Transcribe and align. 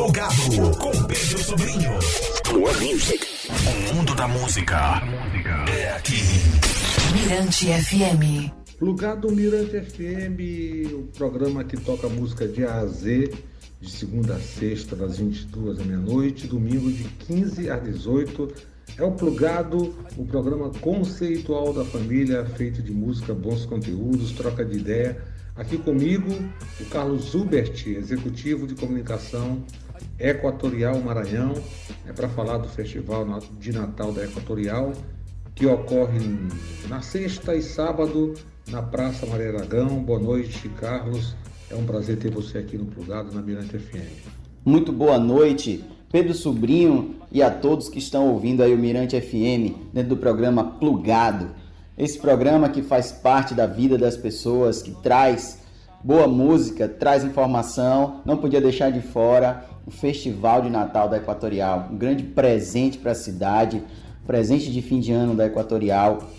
Plugado 0.00 0.78
com 0.78 0.90
Pedro 1.04 1.38
Sobrinho. 1.44 1.90
More 2.54 2.74
music. 2.86 3.26
O 3.50 3.94
mundo 3.94 4.14
da 4.14 4.26
música 4.26 5.02
é 5.70 5.92
aqui. 5.92 6.22
Mirante 7.12 7.66
FM. 7.66 8.50
Plugado 8.78 9.30
Mirante 9.30 9.78
FM, 9.78 10.94
o 10.94 11.02
programa 11.18 11.64
que 11.64 11.76
toca 11.76 12.08
música 12.08 12.48
de 12.48 12.64
A 12.64 12.76
a 12.76 12.86
Z, 12.86 13.30
de 13.78 13.90
segunda 13.90 14.36
a 14.36 14.40
sexta, 14.40 14.96
das 14.96 15.18
22 15.18 15.78
à 15.78 15.84
meia-noite, 15.84 16.46
domingo 16.46 16.90
de 16.90 17.04
15 17.04 17.68
às 17.68 17.84
18. 17.84 18.54
É 18.96 19.04
o 19.04 19.12
Plugado, 19.12 19.94
o 20.16 20.24
programa 20.24 20.70
conceitual 20.80 21.74
da 21.74 21.84
família, 21.84 22.46
feito 22.56 22.82
de 22.82 22.90
música, 22.90 23.34
bons 23.34 23.66
conteúdos, 23.66 24.32
troca 24.32 24.64
de 24.64 24.78
ideia. 24.78 25.22
Aqui 25.54 25.76
comigo, 25.76 26.32
o 26.80 26.84
Carlos 26.86 27.32
Zubert, 27.32 27.86
executivo 27.86 28.66
de 28.66 28.74
comunicação 28.74 29.62
Equatorial 30.18 31.00
Maranhão, 31.00 31.54
é 32.06 32.12
para 32.12 32.28
falar 32.28 32.58
do 32.58 32.68
Festival 32.68 33.26
de 33.58 33.72
Natal 33.72 34.12
da 34.12 34.24
Equatorial, 34.24 34.92
que 35.54 35.66
ocorre 35.66 36.20
na 36.88 37.00
sexta 37.00 37.54
e 37.54 37.62
sábado 37.62 38.34
na 38.68 38.82
Praça 38.82 39.26
Maria 39.26 39.50
Aragão. 39.50 40.02
Boa 40.02 40.18
noite, 40.18 40.68
Carlos. 40.80 41.34
É 41.70 41.74
um 41.74 41.84
prazer 41.84 42.18
ter 42.18 42.30
você 42.30 42.58
aqui 42.58 42.76
no 42.76 42.86
Plugado, 42.86 43.32
na 43.32 43.42
Mirante 43.42 43.78
FM. 43.78 44.26
Muito 44.64 44.92
boa 44.92 45.18
noite, 45.18 45.84
Pedro 46.10 46.34
Sobrinho 46.34 47.16
e 47.30 47.42
a 47.42 47.50
todos 47.50 47.88
que 47.88 47.98
estão 47.98 48.28
ouvindo 48.28 48.62
aí 48.62 48.74
o 48.74 48.78
Mirante 48.78 49.20
FM 49.20 49.92
dentro 49.92 50.10
do 50.10 50.16
programa 50.16 50.64
Plugado. 50.64 51.50
Esse 51.96 52.18
programa 52.18 52.68
que 52.68 52.82
faz 52.82 53.12
parte 53.12 53.54
da 53.54 53.66
vida 53.66 53.96
das 53.96 54.16
pessoas, 54.16 54.82
que 54.82 54.90
traz 55.02 55.60
boa 56.02 56.26
música, 56.26 56.88
traz 56.88 57.22
informação, 57.22 58.22
não 58.24 58.36
podia 58.36 58.60
deixar 58.60 58.90
de 58.90 59.00
fora 59.00 59.64
o 59.90 59.92
Festival 59.92 60.62
de 60.62 60.70
Natal 60.70 61.08
da 61.08 61.16
Equatorial, 61.16 61.88
um 61.90 61.96
grande 61.96 62.22
presente 62.22 62.96
para 62.96 63.10
a 63.10 63.14
cidade, 63.14 63.82
presente 64.24 64.70
de 64.70 64.80
fim 64.80 65.00
de 65.00 65.10
ano 65.10 65.34
da 65.34 65.46
Equatorial, 65.46 66.30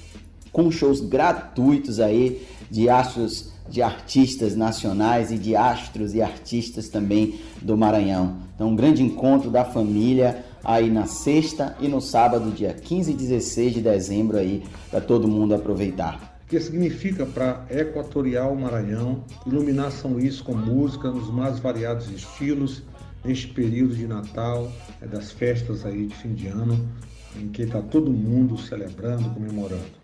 com 0.54 0.72
shows 0.72 1.02
gratuitos 1.02 2.00
aí 2.00 2.48
de 2.70 2.90
astros, 2.90 3.52
de 3.68 3.82
artistas 3.82 4.56
nacionais 4.56 5.32
e 5.32 5.38
de 5.38 5.54
astros 5.54 6.14
e 6.16 6.22
artistas 6.22 6.88
também 6.88 7.42
do 7.62 7.78
Maranhão. 7.78 8.38
Então, 8.56 8.70
um 8.70 8.76
grande 8.76 9.04
encontro 9.04 9.52
da 9.52 9.66
família 9.66 10.46
aí 10.64 10.90
na 10.90 11.06
sexta 11.06 11.76
e 11.82 11.90
no 11.90 12.00
sábado, 12.00 12.52
dia 12.52 12.74
15 12.74 13.12
e 13.12 13.14
16 13.14 13.74
de 13.74 13.82
dezembro 13.82 14.38
aí, 14.38 14.64
para 14.90 15.02
todo 15.02 15.28
mundo 15.28 15.54
aproveitar. 15.54 16.40
O 16.46 16.48
que 16.52 16.60
significa 16.60 17.26
para 17.26 17.66
Equatorial 17.70 18.56
Maranhão 18.56 19.24
iluminar 19.46 19.92
São 19.92 20.14
Luís 20.14 20.40
com 20.40 20.54
música 20.54 21.10
nos 21.10 21.30
mais 21.30 21.60
variados 21.60 22.10
estilos 22.10 22.84
neste 23.24 23.48
período 23.48 23.96
de 23.96 24.08
Natal, 24.08 24.72
é 25.02 25.06
das 25.06 25.32
festas 25.32 25.86
aí 25.86 26.08
de 26.08 26.16
fim 26.16 26.34
de 26.34 26.48
ano, 26.48 26.90
em 27.36 27.48
que 27.48 27.64
está 27.64 27.82
todo 27.82 28.12
mundo 28.12 28.58
celebrando, 28.58 29.30
comemorando. 29.30 30.02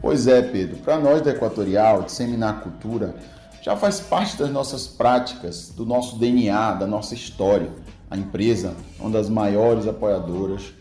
Pois 0.00 0.26
é, 0.26 0.40
Pedro. 0.40 0.76
Para 0.78 0.98
nós 0.98 1.20
da 1.22 1.30
Equatorial, 1.30 2.02
disseminar 2.02 2.62
cultura 2.62 3.14
já 3.62 3.76
faz 3.76 4.00
parte 4.00 4.38
das 4.38 4.50
nossas 4.50 4.86
práticas, 4.86 5.70
do 5.76 5.84
nosso 5.84 6.18
DNA, 6.18 6.74
da 6.74 6.86
nossa 6.86 7.14
história. 7.14 7.70
A 8.10 8.16
empresa 8.16 8.74
é 8.98 9.02
uma 9.02 9.10
das 9.10 9.28
maiores 9.28 9.86
apoiadoras 9.86 10.72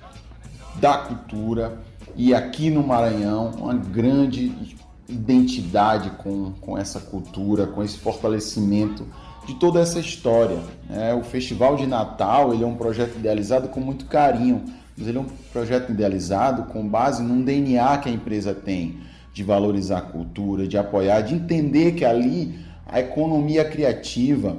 da 0.75 0.97
cultura 0.97 1.81
e 2.16 2.33
aqui 2.33 2.69
no 2.69 2.81
Maranhão, 2.81 3.52
uma 3.57 3.73
grande 3.73 4.77
identidade 5.07 6.11
com, 6.11 6.53
com 6.61 6.77
essa 6.77 7.00
cultura, 7.00 7.67
com 7.67 7.83
esse 7.83 7.97
fortalecimento 7.97 9.05
de 9.50 9.55
toda 9.55 9.80
essa 9.80 10.00
história. 10.00 10.59
É, 10.92 11.14
o 11.14 11.23
Festival 11.23 11.75
de 11.75 11.88
Natal 11.88 12.53
ele 12.53 12.64
é 12.64 12.67
um 12.67 12.75
projeto 12.75 13.17
idealizado 13.17 13.69
com 13.69 13.80
muito 13.80 14.06
carinho, 14.06 14.64
mas 14.95 15.08
ele 15.08 15.17
é 15.17 15.22
um 15.22 15.28
projeto 15.52 15.91
idealizado 15.91 16.72
com 16.72 16.88
base 16.88 17.23
num 17.23 17.41
DNA 17.41 17.97
que 17.97 18.09
a 18.09 18.11
empresa 18.11 18.53
tem 18.53 19.00
de 19.33 19.44
valorizar 19.44 19.97
a 19.97 20.01
cultura, 20.01 20.68
de 20.68 20.78
apoiar, 20.78 21.22
de 21.22 21.34
entender 21.34 21.94
que 21.94 22.06
ali 22.06 22.59
a 22.85 23.00
economia 23.00 23.66
criativa, 23.66 24.57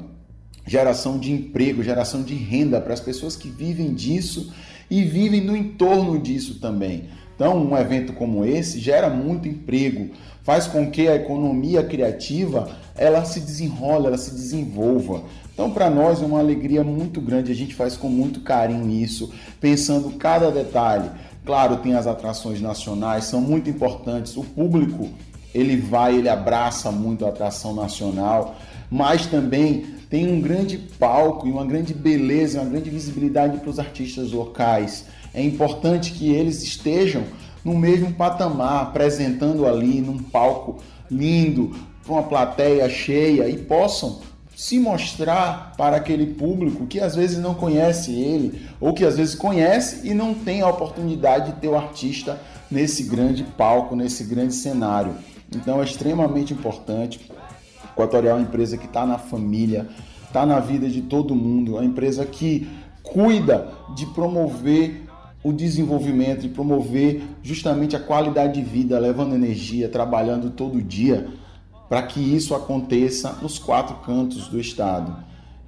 geração 0.67 1.19
de 1.19 1.33
emprego, 1.33 1.83
geração 1.83 2.23
de 2.23 2.35
renda 2.35 2.81
para 2.81 2.95
as 2.95 3.01
pessoas 3.01 3.37
que 3.37 3.49
vivem 3.49 3.95
disso 3.95 4.53
e 4.91 5.05
vivem 5.05 5.41
no 5.41 5.57
entorno 5.57 6.19
disso 6.19 6.59
também. 6.59 7.09
Então, 7.41 7.57
um 7.57 7.75
evento 7.75 8.13
como 8.13 8.45
esse 8.45 8.79
gera 8.79 9.09
muito 9.09 9.49
emprego, 9.49 10.11
faz 10.43 10.67
com 10.67 10.91
que 10.91 11.09
a 11.09 11.17
economia 11.17 11.83
criativa 11.83 12.69
ela 12.95 13.25
se 13.25 13.41
desenrola, 13.41 14.09
ela 14.09 14.19
se 14.19 14.33
desenvolva. 14.33 15.23
Então, 15.55 15.71
para 15.71 15.89
nós 15.89 16.21
é 16.21 16.27
uma 16.27 16.39
alegria 16.39 16.85
muito 16.85 17.19
grande, 17.19 17.51
a 17.51 17.55
gente 17.55 17.75
faz 17.75 17.97
com 17.97 18.11
muito 18.11 18.41
carinho 18.41 18.91
isso, 18.91 19.33
pensando 19.59 20.19
cada 20.19 20.51
detalhe. 20.51 21.09
Claro, 21.47 21.79
tem 21.79 21.95
as 21.95 22.07
atrações 22.07 22.61
nacionais, 22.61 23.25
são 23.25 23.41
muito 23.41 23.71
importantes. 23.71 24.37
O 24.37 24.45
público, 24.45 25.09
ele 25.55 25.79
vai, 25.79 26.17
ele 26.17 26.29
abraça 26.29 26.93
muito 26.93 27.25
a 27.25 27.31
atração 27.31 27.75
nacional, 27.75 28.55
mas 28.91 29.25
também 29.25 29.87
tem 30.11 30.31
um 30.31 30.41
grande 30.41 30.77
palco 30.77 31.47
e 31.47 31.53
uma 31.53 31.65
grande 31.65 31.95
beleza, 31.95 32.61
uma 32.61 32.69
grande 32.69 32.91
visibilidade 32.91 33.59
para 33.59 33.71
os 33.71 33.79
artistas 33.79 34.33
locais. 34.33 35.07
É 35.33 35.41
importante 35.41 36.11
que 36.11 36.33
eles 36.33 36.65
estejam 36.65 37.23
no 37.65 37.79
mesmo 37.79 38.13
patamar, 38.13 38.83
apresentando 38.83 39.67
ali 39.67 40.01
num 40.01 40.19
palco 40.19 40.83
lindo, 41.09 41.77
para 42.03 42.13
uma 42.13 42.23
plateia 42.25 42.89
cheia 42.91 43.49
e 43.49 43.57
possam 43.57 44.21
se 44.57 44.79
mostrar 44.79 45.75
para 45.77 45.97
aquele 45.97 46.27
público 46.27 46.87
que 46.87 46.99
às 46.99 47.15
vezes 47.15 47.39
não 47.39 47.55
conhece 47.55 48.13
ele, 48.13 48.61
ou 48.81 48.93
que 48.93 49.05
às 49.05 49.17
vezes 49.17 49.35
conhece 49.35 50.07
e 50.07 50.13
não 50.13 50.35
tem 50.35 50.61
a 50.61 50.69
oportunidade 50.69 51.53
de 51.53 51.61
ter 51.61 51.69
o 51.69 51.77
artista 51.77 52.39
nesse 52.71 53.05
grande 53.05 53.45
palco, 53.45 53.95
nesse 53.95 54.25
grande 54.25 54.55
cenário. 54.55 55.15
Então 55.55 55.81
é 55.81 55.85
extremamente 55.85 56.53
importante. 56.53 57.31
Equatorial 57.93 58.37
é 58.37 58.41
uma 58.41 58.47
empresa 58.47 58.77
que 58.77 58.87
está 58.87 59.05
na 59.07 59.19
família, 59.19 59.89
está 60.27 60.47
na 60.47 60.61
vida 60.61 60.89
de 60.89 61.03
todo 61.03 61.35
mundo, 61.35 61.77
é 61.77 61.81
uma 61.81 61.85
empresa 61.85 62.25
que 62.25 62.69
cuida 63.03 63.73
de 63.95 64.07
promover 64.07 65.07
o 65.43 65.53
desenvolvimento, 65.53 66.43
de 66.43 66.49
promover 66.49 67.23
justamente 67.43 67.97
a 67.97 68.01
qualidade 68.01 68.55
de 68.55 68.63
vida, 68.63 68.99
levando 68.99 69.35
energia, 69.35 69.89
trabalhando 69.89 70.51
todo 70.51 70.83
dia 70.83 71.29
para 71.89 72.03
que 72.03 72.21
isso 72.21 72.55
aconteça 72.55 73.37
nos 73.43 73.59
quatro 73.59 73.97
cantos 73.97 74.47
do 74.47 74.61
Estado. 74.61 75.17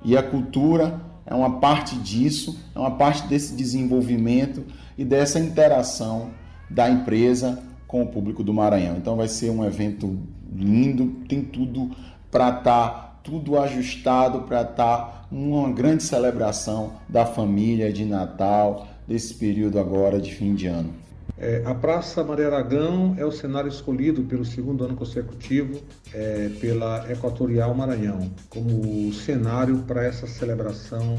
E 0.05 0.17
a 0.17 0.23
cultura 0.23 1.01
é 1.27 1.35
uma 1.35 1.59
parte 1.59 1.97
disso, 1.97 2.57
é 2.75 2.79
uma 2.79 2.93
parte 2.93 3.27
desse 3.27 3.55
desenvolvimento 3.55 4.65
e 4.97 5.05
dessa 5.05 5.41
interação 5.41 6.31
da 6.71 6.89
empresa 6.89 7.61
com 7.89 8.03
o 8.03 8.07
público 8.07 8.45
do 8.45 8.55
Maranhão. 8.55 8.97
Então 8.97 9.17
vai 9.17 9.27
ser 9.27 9.51
um 9.51 9.65
evento 9.65 10.17
lindo, 10.55 11.09
tem 11.29 11.43
tudo 11.43 11.91
para 12.33 12.49
estar 12.49 12.63
tá, 12.63 13.19
tudo 13.23 13.59
ajustado 13.59 14.41
para 14.41 14.63
estar 14.63 14.75
tá 14.75 15.27
uma 15.31 15.71
grande 15.71 16.03
celebração 16.03 16.95
da 17.09 17.25
família 17.25 17.93
de 17.93 18.05
Natal, 18.05 18.89
desse 19.07 19.35
período 19.35 19.79
agora 19.79 20.19
de 20.19 20.35
fim 20.35 20.55
de 20.55 20.67
ano. 20.67 20.93
É, 21.39 21.63
a 21.65 21.75
Praça 21.75 22.25
Maria 22.25 22.47
Aragão 22.47 23.15
é 23.19 23.25
o 23.25 23.33
cenário 23.33 23.69
escolhido 23.69 24.23
pelo 24.23 24.45
segundo 24.45 24.85
ano 24.85 24.95
consecutivo 24.95 25.81
é, 26.13 26.51
pela 26.61 27.11
Equatorial 27.11 27.75
Maranhão 27.75 28.31
como 28.49 29.13
cenário 29.13 29.79
para 29.87 30.05
essa 30.05 30.27
celebração 30.27 31.17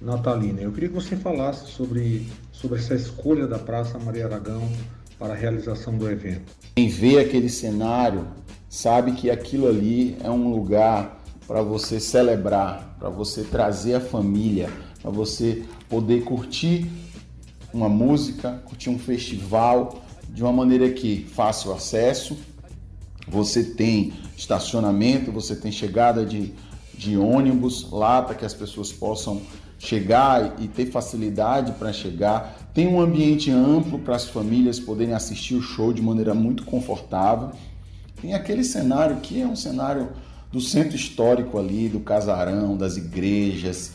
natalina. 0.00 0.60
Eu 0.60 0.72
queria 0.72 0.88
que 0.88 0.94
você 0.94 1.16
falasse 1.16 1.70
sobre, 1.70 2.26
sobre 2.50 2.78
essa 2.78 2.94
escolha 2.94 3.46
da 3.46 3.58
Praça 3.58 3.98
Maria 3.98 4.26
Aragão 4.26 4.68
para 5.18 5.34
a 5.34 5.36
realização 5.36 5.96
do 5.96 6.10
evento. 6.10 6.52
Quem 6.74 6.88
vê 6.88 7.20
aquele 7.20 7.48
cenário 7.48 8.26
sabe 8.72 9.12
que 9.12 9.30
aquilo 9.30 9.68
ali 9.68 10.16
é 10.24 10.30
um 10.30 10.50
lugar 10.50 11.22
para 11.46 11.60
você 11.60 12.00
celebrar, 12.00 12.96
para 12.98 13.10
você 13.10 13.42
trazer 13.42 13.96
a 13.96 14.00
família, 14.00 14.70
para 15.02 15.10
você 15.10 15.62
poder 15.90 16.24
curtir 16.24 16.90
uma 17.70 17.86
música, 17.86 18.62
curtir 18.64 18.88
um 18.88 18.98
festival 18.98 20.02
de 20.26 20.42
uma 20.42 20.54
maneira 20.54 20.88
que 20.88 21.22
fácil 21.34 21.70
acesso. 21.70 22.34
Você 23.28 23.62
tem 23.62 24.14
estacionamento, 24.38 25.30
você 25.30 25.54
tem 25.54 25.70
chegada 25.70 26.24
de, 26.24 26.54
de 26.94 27.14
ônibus 27.18 27.90
lá 27.90 28.22
para 28.22 28.34
que 28.34 28.44
as 28.46 28.54
pessoas 28.54 28.90
possam 28.90 29.42
chegar 29.78 30.56
e 30.58 30.66
ter 30.66 30.86
facilidade 30.86 31.72
para 31.72 31.92
chegar. 31.92 32.70
Tem 32.72 32.88
um 32.88 33.02
ambiente 33.02 33.50
amplo 33.50 33.98
para 33.98 34.16
as 34.16 34.24
famílias 34.24 34.80
poderem 34.80 35.12
assistir 35.12 35.56
o 35.56 35.60
show 35.60 35.92
de 35.92 36.00
maneira 36.00 36.32
muito 36.32 36.64
confortável. 36.64 37.50
Tem 38.22 38.34
aquele 38.34 38.62
cenário 38.62 39.16
que 39.16 39.42
é 39.42 39.46
um 39.46 39.56
cenário 39.56 40.10
do 40.52 40.60
centro 40.60 40.94
histórico 40.94 41.58
ali, 41.58 41.88
do 41.88 41.98
casarão, 41.98 42.76
das 42.76 42.96
igrejas, 42.96 43.90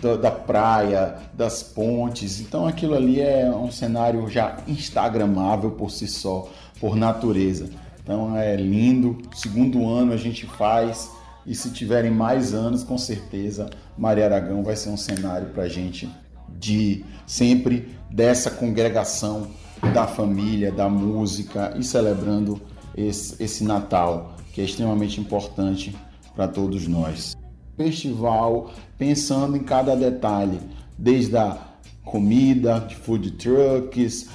da, 0.00 0.14
da, 0.14 0.30
praia, 0.30 1.16
das 1.34 1.64
pontes. 1.64 2.40
Então 2.40 2.64
aquilo 2.64 2.94
ali 2.94 3.20
é 3.20 3.50
um 3.50 3.72
cenário 3.72 4.28
já 4.28 4.58
instagramável 4.68 5.72
por 5.72 5.90
si 5.90 6.06
só, 6.06 6.48
por 6.78 6.94
natureza. 6.94 7.70
Então 8.04 8.36
é 8.36 8.54
lindo. 8.54 9.18
Segundo 9.34 9.88
ano 9.88 10.12
a 10.12 10.16
gente 10.16 10.46
faz 10.46 11.10
E 11.44 11.52
se 11.52 11.70
tiverem 11.70 12.10
mais 12.10 12.54
anos, 12.54 12.84
com 12.84 12.96
certeza 12.96 13.68
Maria 13.98 14.26
Aragão 14.26 14.62
vai 14.62 14.76
ser 14.76 14.90
um 14.90 14.96
cenário 14.96 15.48
para 15.48 15.64
a 15.64 15.68
gente 15.68 16.08
de 16.48 17.04
sempre 17.26 17.88
dessa 18.08 18.48
congregação 18.48 19.48
da 19.92 20.06
família, 20.06 20.70
da 20.70 20.88
música 20.88 21.74
e 21.76 21.82
celebrando 21.82 22.60
esse, 22.96 23.42
esse 23.42 23.64
Natal 23.64 24.36
que 24.52 24.60
é 24.60 24.64
extremamente 24.64 25.20
importante 25.20 25.94
para 26.34 26.46
todos 26.46 26.86
nós. 26.86 27.36
Festival 27.76 28.70
pensando 28.98 29.56
em 29.56 29.62
cada 29.62 29.96
detalhe, 29.96 30.60
desde 30.98 31.36
a 31.36 31.58
comida, 32.04 32.86
food 33.02 33.32
trucks, 33.32 34.28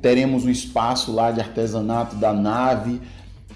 teremos 0.00 0.44
um 0.44 0.50
espaço 0.50 1.12
lá 1.12 1.30
de 1.30 1.40
artesanato 1.40 2.16
da 2.16 2.32
nave, 2.32 3.00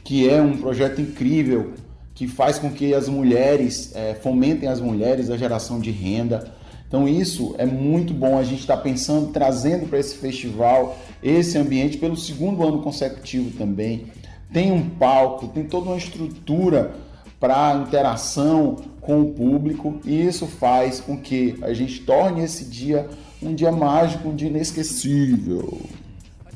que 0.04 0.28
é 0.28 0.40
um 0.40 0.56
projeto 0.56 1.00
incrível 1.00 1.72
que 2.14 2.28
faz 2.28 2.58
com 2.58 2.70
que 2.70 2.92
as 2.92 3.08
mulheres 3.08 3.92
é, 3.94 4.14
fomentem 4.14 4.68
as 4.68 4.80
mulheres 4.80 5.30
a 5.30 5.38
geração 5.38 5.80
de 5.80 5.90
renda. 5.90 6.52
Então 6.90 7.06
isso 7.06 7.54
é 7.56 7.64
muito 7.64 8.12
bom. 8.12 8.36
A 8.36 8.42
gente 8.42 8.58
está 8.58 8.76
pensando, 8.76 9.32
trazendo 9.32 9.86
para 9.86 10.00
esse 10.00 10.16
festival 10.16 10.98
esse 11.22 11.56
ambiente 11.56 11.96
pelo 11.98 12.16
segundo 12.16 12.66
ano 12.66 12.82
consecutivo 12.82 13.56
também. 13.56 14.06
Tem 14.52 14.72
um 14.72 14.90
palco, 14.90 15.46
tem 15.46 15.62
toda 15.62 15.90
uma 15.90 15.96
estrutura 15.96 16.92
para 17.38 17.76
interação 17.76 18.76
com 19.00 19.20
o 19.20 19.32
público 19.32 20.00
e 20.04 20.26
isso 20.26 20.48
faz 20.48 21.00
com 21.00 21.16
que 21.16 21.56
a 21.62 21.72
gente 21.72 22.00
torne 22.00 22.42
esse 22.42 22.64
dia 22.64 23.08
um 23.40 23.54
dia 23.54 23.70
mágico, 23.70 24.28
um 24.28 24.34
dia 24.34 24.48
inesquecível. 24.48 25.80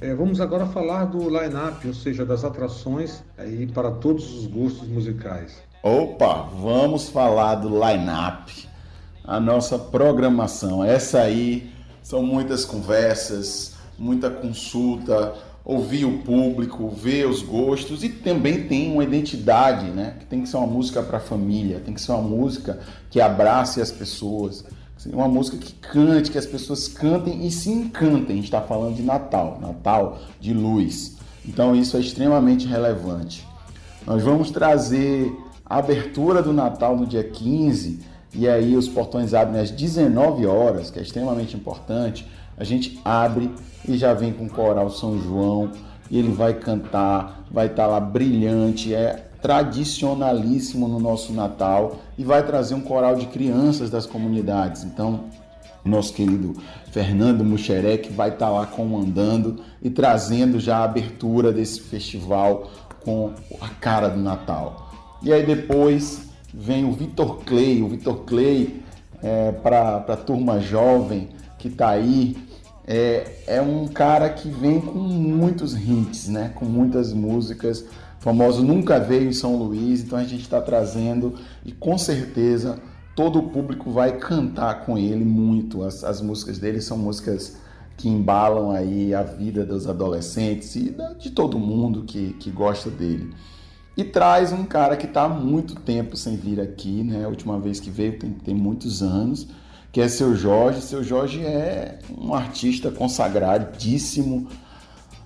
É, 0.00 0.12
vamos 0.14 0.40
agora 0.40 0.66
falar 0.66 1.04
do 1.04 1.30
line-up, 1.30 1.86
ou 1.86 1.94
seja, 1.94 2.26
das 2.26 2.44
atrações 2.44 3.22
aí 3.38 3.68
para 3.68 3.92
todos 3.92 4.34
os 4.34 4.46
gostos 4.46 4.88
musicais. 4.88 5.62
Opa, 5.82 6.48
vamos 6.60 7.08
falar 7.08 7.54
do 7.54 7.68
line-up, 7.68 8.68
a 9.26 9.40
nossa 9.40 9.78
programação. 9.78 10.84
Essa 10.84 11.20
aí 11.20 11.70
são 12.02 12.22
muitas 12.22 12.64
conversas, 12.64 13.72
muita 13.98 14.28
consulta, 14.28 15.34
ouvir 15.64 16.04
o 16.04 16.18
público, 16.18 16.90
ver 16.90 17.26
os 17.26 17.40
gostos 17.40 18.04
e 18.04 18.10
também 18.10 18.68
tem 18.68 18.92
uma 18.92 19.02
identidade, 19.02 19.86
né? 19.86 20.16
Que 20.20 20.26
tem 20.26 20.42
que 20.42 20.48
ser 20.48 20.58
uma 20.58 20.66
música 20.66 21.02
para 21.02 21.16
a 21.16 21.20
família, 21.20 21.80
tem 21.80 21.94
que 21.94 22.00
ser 22.00 22.12
uma 22.12 22.22
música 22.22 22.78
que 23.10 23.20
abrace 23.20 23.80
as 23.80 23.90
pessoas, 23.90 24.62
uma 25.06 25.28
música 25.28 25.56
que 25.56 25.72
cante, 25.72 26.30
que 26.30 26.38
as 26.38 26.46
pessoas 26.46 26.86
cantem 26.86 27.46
e 27.46 27.50
se 27.50 27.70
encantem. 27.70 28.32
A 28.32 28.36
gente 28.36 28.44
está 28.44 28.60
falando 28.60 28.94
de 28.94 29.02
Natal, 29.02 29.58
Natal 29.60 30.18
de 30.38 30.52
luz. 30.52 31.16
Então 31.46 31.74
isso 31.74 31.96
é 31.96 32.00
extremamente 32.00 32.66
relevante. 32.66 33.46
Nós 34.06 34.22
vamos 34.22 34.50
trazer 34.50 35.34
a 35.64 35.78
abertura 35.78 36.42
do 36.42 36.52
Natal 36.52 36.94
no 36.94 37.06
dia 37.06 37.24
15 37.24 38.13
e 38.34 38.48
aí 38.48 38.76
os 38.76 38.88
portões 38.88 39.32
abrem 39.32 39.60
às 39.60 39.70
19 39.70 40.46
horas, 40.46 40.90
que 40.90 40.98
é 40.98 41.02
extremamente 41.02 41.56
importante. 41.56 42.26
A 42.56 42.64
gente 42.64 43.00
abre 43.04 43.50
e 43.88 43.96
já 43.96 44.12
vem 44.12 44.32
com 44.32 44.46
o 44.46 44.50
coral 44.50 44.90
São 44.90 45.20
João 45.20 45.70
e 46.10 46.18
ele 46.18 46.32
vai 46.32 46.54
cantar, 46.54 47.44
vai 47.50 47.66
estar 47.66 47.84
tá 47.84 47.88
lá 47.88 48.00
brilhante, 48.00 48.94
é 48.94 49.28
tradicionalíssimo 49.40 50.88
no 50.88 50.98
nosso 50.98 51.32
Natal 51.32 51.98
e 52.16 52.24
vai 52.24 52.42
trazer 52.44 52.74
um 52.74 52.80
coral 52.80 53.14
de 53.16 53.26
crianças 53.26 53.90
das 53.90 54.06
comunidades. 54.06 54.84
Então, 54.84 55.24
nosso 55.84 56.14
querido 56.14 56.54
Fernando 56.90 57.44
Muxerec 57.44 58.10
vai 58.10 58.30
estar 58.30 58.46
tá 58.46 58.52
lá 58.52 58.66
comandando 58.66 59.60
e 59.82 59.90
trazendo 59.90 60.58
já 60.58 60.78
a 60.78 60.84
abertura 60.84 61.52
desse 61.52 61.80
festival 61.80 62.70
com 63.04 63.32
a 63.60 63.68
cara 63.68 64.08
do 64.08 64.18
Natal. 64.18 64.90
E 65.22 65.32
aí 65.32 65.44
depois 65.44 66.33
vem 66.56 66.84
o 66.84 66.92
Vitor 66.92 67.38
Clay, 67.44 67.82
o 67.82 67.88
Vitor 67.88 68.18
Clay 68.24 68.82
é, 69.22 69.52
para 69.52 69.96
a 69.96 70.16
turma 70.16 70.60
jovem 70.60 71.28
que 71.58 71.68
está 71.68 71.88
aí 71.88 72.36
é, 72.86 73.38
é 73.46 73.62
um 73.62 73.88
cara 73.88 74.28
que 74.28 74.48
vem 74.48 74.80
com 74.80 74.98
muitos 74.98 75.74
hits, 75.74 76.28
né? 76.28 76.52
Com 76.54 76.66
muitas 76.66 77.12
músicas. 77.12 77.80
O 77.80 78.22
famoso 78.22 78.62
nunca 78.62 79.00
veio 79.00 79.28
em 79.28 79.32
São 79.32 79.56
Luís, 79.56 80.02
então 80.02 80.18
a 80.18 80.24
gente 80.24 80.42
está 80.42 80.60
trazendo 80.60 81.34
e 81.64 81.72
com 81.72 81.96
certeza 81.96 82.78
todo 83.16 83.38
o 83.38 83.48
público 83.48 83.90
vai 83.90 84.18
cantar 84.18 84.84
com 84.84 84.98
ele 84.98 85.24
muito. 85.24 85.82
As, 85.82 86.04
as 86.04 86.20
músicas 86.20 86.58
dele 86.58 86.80
são 86.80 86.98
músicas 86.98 87.56
que 87.96 88.08
embalam 88.08 88.70
aí 88.70 89.14
a 89.14 89.22
vida 89.22 89.64
dos 89.64 89.86
adolescentes 89.86 90.74
e 90.76 90.94
de 91.18 91.30
todo 91.30 91.58
mundo 91.58 92.02
que, 92.04 92.34
que 92.34 92.50
gosta 92.50 92.90
dele. 92.90 93.32
E 93.96 94.02
traz 94.02 94.52
um 94.52 94.64
cara 94.64 94.96
que 94.96 95.06
está 95.06 95.24
há 95.24 95.28
muito 95.28 95.76
tempo 95.76 96.16
sem 96.16 96.36
vir 96.36 96.60
aqui, 96.60 97.02
né? 97.04 97.24
A 97.24 97.28
última 97.28 97.58
vez 97.60 97.78
que 97.78 97.90
veio 97.90 98.18
tem, 98.18 98.30
tem 98.30 98.54
muitos 98.54 99.02
anos 99.02 99.46
que 99.94 100.00
é 100.00 100.08
seu 100.08 100.34
Jorge. 100.34 100.82
Seu 100.82 101.04
Jorge 101.04 101.40
é 101.40 102.00
um 102.18 102.34
artista 102.34 102.90
consagradíssimo 102.90 104.48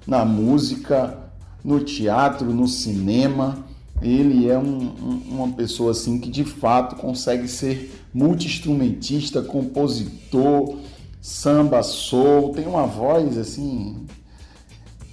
na 0.06 0.26
música, 0.26 1.18
no 1.64 1.80
teatro, 1.80 2.52
no 2.52 2.68
cinema. 2.68 3.64
Ele 4.02 4.46
é 4.46 4.58
um, 4.58 4.92
um, 5.02 5.22
uma 5.30 5.48
pessoa 5.48 5.92
assim 5.92 6.20
que 6.20 6.30
de 6.30 6.44
fato 6.44 6.96
consegue 6.96 7.48
ser 7.48 7.98
multi-instrumentista, 8.12 9.40
compositor, 9.40 10.76
samba, 11.18 11.82
soul, 11.82 12.52
tem 12.52 12.66
uma 12.66 12.86
voz 12.86 13.38
assim 13.38 14.06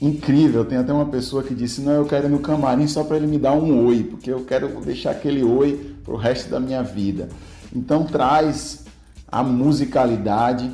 incrível. 0.02 0.66
Tem 0.66 0.78
até 0.78 0.92
uma 0.92 1.06
pessoa 1.06 1.44
que 1.44 1.54
disse: 1.54 1.82
Não, 1.82 1.94
eu 1.94 2.06
quero 2.06 2.28
ir 2.28 2.30
no 2.30 2.40
camarim 2.40 2.88
só 2.88 3.04
para 3.04 3.18
ele 3.18 3.28
me 3.28 3.38
dar 3.38 3.54
um 3.54 3.86
oi, 3.86 4.04
porque 4.04 4.32
eu 4.32 4.44
quero 4.44 4.68
deixar 4.82 5.12
aquele 5.12 5.44
oi 5.44 5.96
para 6.04 6.14
o 6.14 6.18
resto 6.18 6.50
da 6.50 6.60
minha 6.60 6.84
vida. 6.84 7.30
Então 7.76 8.04
traz 8.06 8.86
a 9.28 9.44
musicalidade 9.44 10.72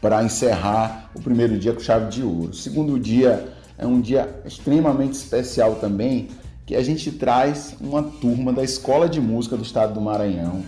para 0.00 0.22
encerrar 0.22 1.10
o 1.14 1.20
primeiro 1.20 1.58
dia 1.58 1.72
com 1.72 1.80
chave 1.80 2.10
de 2.10 2.22
ouro. 2.22 2.50
O 2.50 2.54
segundo 2.54 2.98
dia 2.98 3.48
é 3.78 3.86
um 3.86 4.00
dia 4.00 4.40
extremamente 4.44 5.14
especial 5.14 5.76
também, 5.76 6.28
que 6.64 6.74
a 6.74 6.82
gente 6.82 7.10
traz 7.12 7.76
uma 7.80 8.02
turma 8.02 8.52
da 8.52 8.62
Escola 8.62 9.08
de 9.08 9.20
Música 9.20 9.56
do 9.56 9.62
Estado 9.62 9.94
do 9.94 10.00
Maranhão, 10.00 10.62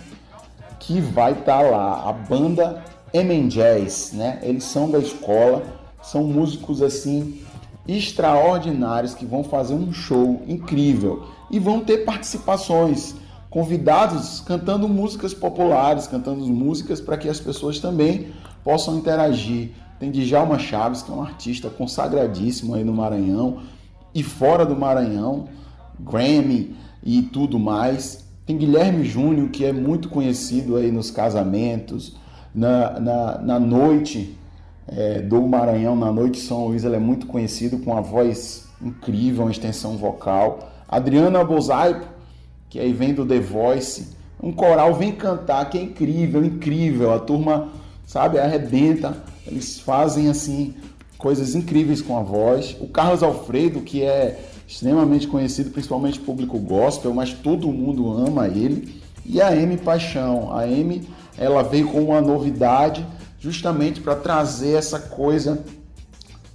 que 0.79 0.99
vai 0.99 1.33
estar 1.33 1.59
tá 1.59 1.61
lá, 1.61 2.09
a 2.09 2.13
banda 2.13 2.83
Emen 3.13 3.47
Jazz, 3.47 4.11
né? 4.13 4.39
Eles 4.41 4.63
são 4.63 4.89
da 4.89 4.99
escola, 4.99 5.63
são 6.11 6.23
músicos 6.23 6.81
assim 6.81 7.41
extraordinários 7.87 9.13
que 9.13 9.25
vão 9.25 9.43
fazer 9.43 9.73
um 9.73 9.91
show 9.93 10.41
incrível 10.47 11.25
e 11.49 11.59
vão 11.59 11.81
ter 11.81 11.99
participações 11.99 13.15
convidados 13.49 14.41
cantando 14.41 14.87
músicas 14.87 15.33
populares, 15.33 16.07
cantando 16.07 16.45
músicas 16.45 17.01
para 17.01 17.17
que 17.17 17.27
as 17.27 17.39
pessoas 17.39 17.79
também 17.79 18.27
possam 18.63 18.97
interagir. 18.97 19.71
Tem 19.99 20.11
Djalma 20.11 20.59
Chaves, 20.59 21.01
que 21.01 21.11
é 21.11 21.13
um 21.13 21.21
artista 21.21 21.69
consagradíssimo 21.69 22.75
aí 22.75 22.83
no 22.83 22.93
Maranhão 22.93 23.61
e 24.13 24.23
fora 24.23 24.65
do 24.65 24.75
Maranhão, 24.75 25.47
Grammy 25.99 26.75
e 27.03 27.21
tudo 27.21 27.59
mais. 27.59 28.25
Tem 28.45 28.57
Guilherme 28.57 29.03
Júnior, 29.03 29.49
que 29.49 29.65
é 29.65 29.73
muito 29.73 30.09
conhecido 30.09 30.75
aí 30.75 30.91
nos 30.91 31.11
casamentos, 31.11 32.15
na, 32.53 32.99
na, 32.99 33.37
na 33.39 33.59
noite 33.59 34.38
é, 34.91 35.21
do 35.21 35.41
Maranhão, 35.41 35.95
na 35.95 36.11
noite 36.11 36.39
de 36.39 36.47
São 36.47 36.67
Luís, 36.67 36.83
ele 36.83 36.95
é 36.95 36.99
muito 36.99 37.27
conhecido 37.27 37.77
com 37.79 37.95
a 37.95 38.01
voz 38.01 38.67
incrível, 38.81 39.43
uma 39.43 39.51
extensão 39.51 39.97
vocal. 39.97 40.71
Adriana 40.87 41.43
Bozaipo, 41.43 42.05
que 42.69 42.79
aí 42.79 42.91
vem 42.91 43.13
do 43.13 43.25
The 43.25 43.39
Voice. 43.39 44.07
Um 44.41 44.51
coral 44.51 44.93
vem 44.95 45.11
cantar, 45.11 45.69
que 45.69 45.77
é 45.77 45.81
incrível, 45.81 46.43
incrível. 46.43 47.13
A 47.13 47.19
turma, 47.19 47.69
sabe, 48.05 48.39
arrebenta. 48.39 49.17
Eles 49.45 49.79
fazem 49.79 50.29
assim 50.29 50.73
coisas 51.17 51.55
incríveis 51.55 52.01
com 52.01 52.17
a 52.17 52.23
voz. 52.23 52.75
O 52.79 52.87
Carlos 52.87 53.21
Alfredo, 53.21 53.81
que 53.81 54.03
é 54.03 54.39
extremamente 54.67 55.27
conhecido, 55.27 55.71
principalmente 55.71 56.19
público 56.19 56.57
gospel, 56.57 57.13
mas 57.13 57.33
todo 57.33 57.67
mundo 57.71 58.09
ama 58.11 58.47
ele. 58.47 59.01
E 59.25 59.41
a 59.41 59.55
M 59.55 59.77
Paixão. 59.77 60.55
A 60.55 60.67
M, 60.67 61.07
ela 61.37 61.61
veio 61.61 61.89
com 61.89 62.01
uma 62.01 62.21
novidade 62.21 63.05
justamente 63.39 64.01
para 64.01 64.15
trazer 64.15 64.73
essa 64.73 64.99
coisa 64.99 65.63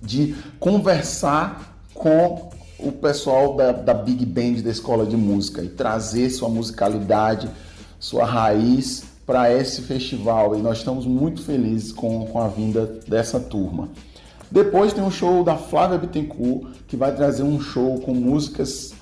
de 0.00 0.34
conversar 0.60 1.78
com 1.94 2.50
o 2.78 2.92
pessoal 2.92 3.56
da, 3.56 3.72
da 3.72 3.94
Big 3.94 4.26
Band 4.26 4.62
da 4.62 4.70
escola 4.70 5.06
de 5.06 5.16
música 5.16 5.62
e 5.62 5.68
trazer 5.68 6.28
sua 6.30 6.48
musicalidade, 6.48 7.48
sua 7.98 8.24
raiz 8.26 9.04
para 9.26 9.52
esse 9.52 9.80
festival. 9.82 10.54
E 10.54 10.60
nós 10.60 10.78
estamos 10.78 11.06
muito 11.06 11.42
felizes 11.42 11.92
com, 11.92 12.26
com 12.26 12.40
a 12.40 12.48
vinda 12.48 13.00
dessa 13.08 13.40
turma. 13.40 13.88
Depois 14.50 14.92
tem 14.92 15.02
um 15.02 15.10
show 15.10 15.42
da 15.42 15.56
Flávia 15.56 15.98
Bittencourt, 15.98 16.74
que 16.86 16.96
vai 16.96 17.14
trazer 17.14 17.42
um 17.42 17.60
show 17.60 17.98
com 18.00 18.12
músicas 18.12 18.92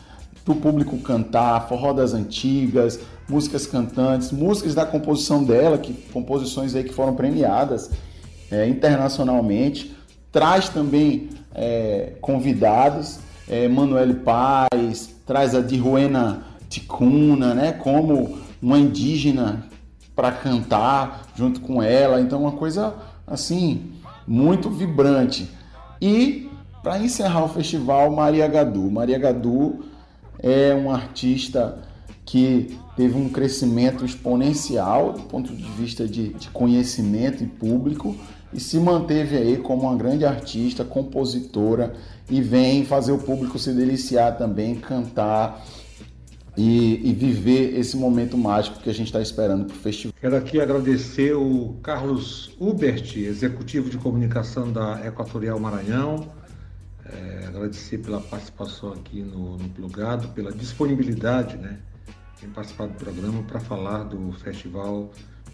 para 0.45 0.55
o 0.55 0.57
público 0.57 0.97
cantar, 0.99 1.69
forró 1.69 1.93
das 1.93 2.15
antigas, 2.15 2.99
músicas 3.29 3.67
cantantes, 3.67 4.31
músicas 4.31 4.75
da 4.75 4.85
composição 4.85 5.43
dela, 5.43 5.79
que 5.79 5.93
composições 6.13 6.75
aí 6.75 6.85
que 6.85 6.93
foram 6.93 7.15
premiadas 7.15 7.91
é, 8.51 8.67
internacionalmente. 8.67 9.97
Traz 10.31 10.69
também 10.69 11.31
é, 11.55 12.15
convidados 12.21 13.19
é, 13.49 13.69
Manuel 13.69 14.15
Paz, 14.17 15.15
traz 15.27 15.55
a 15.55 15.61
Diruena 15.61 16.43
ticuna, 16.69 17.55
né? 17.55 17.73
Como 17.73 18.39
uma 18.63 18.79
indígena 18.79 19.67
para 20.15 20.33
cantar 20.33 21.27
junto 21.35 21.61
com 21.61 21.83
ela. 21.83 22.21
Então, 22.21 22.41
uma 22.41 22.53
coisa 22.53 22.95
assim 23.27 23.93
muito 24.27 24.71
vibrante. 24.71 25.51
E 26.01 26.51
para 26.83 26.99
encerrar 26.99 27.45
o 27.45 27.49
festival, 27.49 28.11
Maria 28.11 28.47
Gadu. 28.49 28.91
Maria 28.91 29.19
Gadu 29.19 29.85
é 30.39 30.75
um 30.75 30.91
artista 30.91 31.79
que 32.33 32.79
teve 32.97 33.15
um 33.15 33.29
crescimento 33.29 34.07
exponencial 34.07 35.13
do 35.13 35.21
ponto 35.25 35.55
de 35.55 35.71
vista 35.73 36.09
de, 36.09 36.29
de 36.33 36.49
conhecimento 36.49 37.45
e 37.45 37.47
público 37.47 38.17
e 38.55 38.59
se 38.59 38.79
manteve 38.79 39.37
aí 39.37 39.59
como 39.59 39.83
uma 39.83 39.95
grande 39.95 40.25
artista, 40.25 40.83
compositora 40.83 41.95
e 42.31 42.41
vem 42.41 42.87
fazer 42.87 43.13
o 43.13 43.19
público 43.19 43.59
se 43.59 43.75
deliciar 43.75 44.39
também, 44.39 44.77
cantar 44.77 45.63
e, 46.57 47.07
e 47.07 47.13
viver 47.13 47.79
esse 47.79 47.99
momento 47.99 48.39
mágico 48.39 48.81
que 48.81 48.89
a 48.89 48.95
gente 48.95 49.09
está 49.09 49.21
esperando 49.21 49.67
para 49.67 49.77
o 49.77 49.79
festival. 49.79 50.15
Quero 50.19 50.35
aqui 50.35 50.59
agradecer 50.59 51.35
o 51.35 51.77
Carlos 51.83 52.57
Hubert, 52.59 53.15
executivo 53.15 53.91
de 53.91 53.99
comunicação 53.99 54.73
da 54.73 55.07
Equatorial 55.07 55.61
Maranhão, 55.61 56.29
é, 57.05 57.45
agradecer 57.47 57.99
pela 57.99 58.23
participação 58.23 58.95
aqui 58.95 59.21
no, 59.21 59.59
no 59.59 59.69
Plugado, 59.69 60.29
pela 60.29 60.51
disponibilidade 60.51 61.59
né, 61.59 61.77
em 62.43 62.49
participar 62.51 62.87
do 62.87 62.95
programa 62.95 63.43
para 63.45 63.61
falar 63.61 64.05
do 64.05 64.33
Festival 64.33 65.11